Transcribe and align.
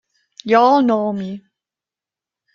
You 0.45 0.57
all 0.57 0.81
know 0.81 1.13
me! 1.13 1.43